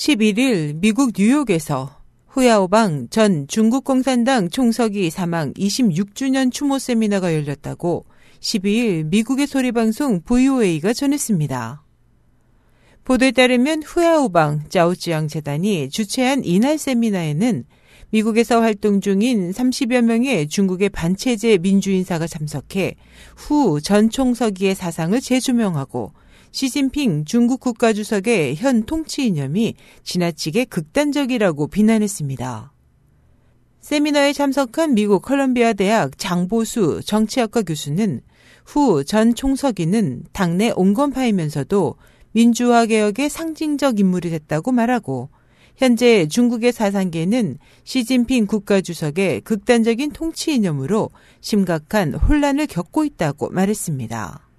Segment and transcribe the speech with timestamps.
[0.00, 1.94] 11일 미국 뉴욕에서
[2.28, 8.06] 후야오방 전 중국 공산당 총석이 사망 26주년 추모 세미나가 열렸다고
[8.40, 11.84] 12일 미국의 소리 방송 VOA가 전했습니다.
[13.04, 17.64] 보도에 따르면 후야오방 짜오찌앙 재단이 주최한 이날 세미나에는
[18.08, 22.96] 미국에서 활동 중인 30여 명의 중국의 반체제 민주인사가 참석해
[23.36, 26.14] 후 전 총서기의 사상을 재조명하고
[26.52, 32.72] 시진핑 중국 국가주석의 현 통치 이념이 지나치게 극단적이라고 비난했습니다.
[33.80, 38.20] 세미나에 참석한 미국 컬럼비아 대학 장보수 정치학과 교수는
[38.66, 41.94] 후 전 총서기는 당내 온건파이면서도
[42.32, 45.30] 민주화 개혁의 상징적 인물이 됐다고 말하고
[45.76, 51.10] 현재 중국의 사상계는 시진핑 국가주석의 극단적인 통치 이념으로
[51.40, 54.49] 심각한 혼란을 겪고 있다고 말했습니다.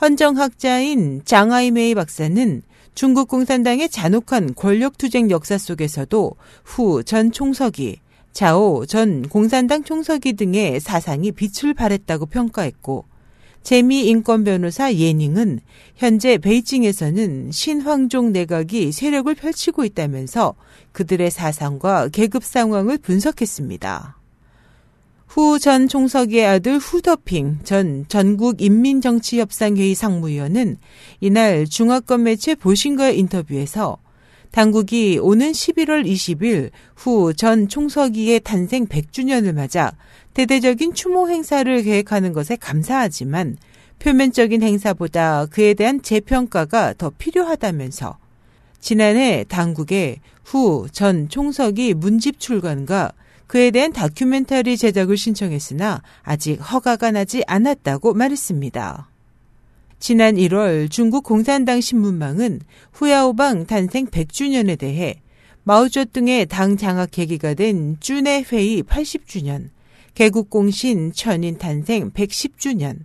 [0.00, 2.62] 헌정학자인 장하이메이 박사는
[2.94, 6.32] 중국 공산당의 잔혹한 권력투쟁 역사 속에서도
[6.64, 8.00] 후 전 총서기,
[8.32, 13.04] 자오 전 공산당 총서기 등의 사상이 빛을 발했다고 평가했고
[13.62, 15.60] 재미 인권 변호사 예닝은
[15.96, 20.54] 현재 베이징에서는 신황종 내각이 세력을 펼치고 있다면서
[20.92, 24.23] 그들의 사상과 계급 상황을 분석했습니다.
[25.26, 30.76] 후 전 총서기의 아들 후더핑 전 전국인민정치협상회의 상무위원은
[31.20, 33.98] 이날 중화권 매체 보신과의 인터뷰에서
[34.52, 39.96] 당국이 오는 11월 20일 후 전 총서기의 탄생 100주년을 맞아
[40.34, 43.56] 대대적인 추모 행사를 계획하는 것에 감사하지만
[43.98, 48.18] 표면적인 행사보다 그에 대한 재평가가 더 필요하다면서
[48.78, 53.12] 지난해 당국의 후전 총서기 문집 출간과
[53.46, 59.08] 그에 대한 다큐멘터리 제작을 신청했으나 아직 허가가 나지 않았다고 말했습니다.
[59.98, 62.60] 지난 1월 중국 공산당 신문망은
[62.92, 65.20] 후야오방 탄생 100주년에 대해
[65.62, 69.70] 마오쩌둥의 당 장악 계기가 된 쭈네 회의 80주년,
[70.14, 72.98] 개국공신 천인 탄생 110주년,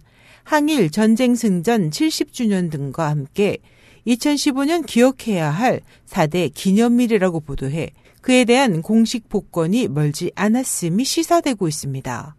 [0.43, 3.59] 항일 전쟁 승전 70주년 등과 함께
[4.05, 7.91] 2015년 기억해야 할 4대 기념일이라고 보도해
[8.21, 12.35] 그에 대한 공식 복권이 멀지 않았음이 시사되고 있습니다.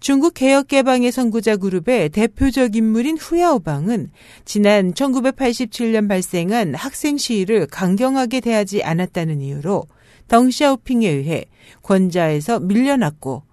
[0.00, 4.10] 중국 개혁개방의 선구자 그룹의 대표적 인물인 후야오방은
[4.44, 9.84] 지난 1987년 발생한 학생 시위를 강경하게 대하지 않았다는 이유로
[10.26, 11.44] 덩샤오핑에 의해
[11.82, 13.44] 권좌에서 밀려났고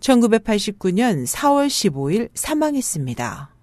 [0.00, 3.54] 1989년 4월 15일 사망했습니다.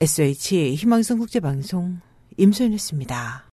[0.00, 2.00] SH 희망성 국제방송
[2.36, 3.47] 임소연이었습니다.